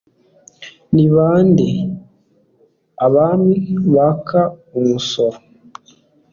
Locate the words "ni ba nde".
0.95-1.69